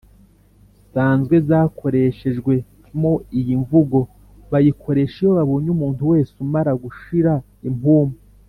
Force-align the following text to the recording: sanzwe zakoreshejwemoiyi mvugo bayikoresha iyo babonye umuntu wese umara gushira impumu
sanzwe 0.91 1.35
zakoreshejwemoiyi 1.49 3.53
mvugo 3.63 3.99
bayikoresha 4.51 5.17
iyo 5.23 5.31
babonye 5.37 5.69
umuntu 5.75 6.01
wese 6.11 6.31
umara 6.45 6.71
gushira 6.83 7.33
impumu 7.69 8.15